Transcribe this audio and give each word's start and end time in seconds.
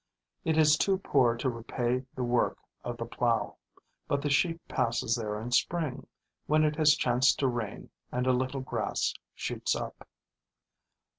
It 0.43 0.57
is 0.57 0.77
too 0.77 0.97
poor 0.97 1.37
to 1.37 1.47
repay 1.47 2.05
the 2.15 2.23
work 2.23 2.57
of 2.83 2.97
the 2.97 3.05
plow; 3.05 3.57
but 4.07 4.23
the 4.23 4.31
sheep 4.31 4.59
passes 4.67 5.15
there 5.15 5.39
in 5.39 5.51
spring, 5.51 6.07
when 6.47 6.63
it 6.63 6.75
has 6.77 6.95
chanced 6.95 7.37
to 7.37 7.47
rain 7.47 7.91
and 8.11 8.25
a 8.25 8.33
little 8.33 8.61
grass 8.61 9.13
shoots 9.35 9.75
up. 9.75 10.07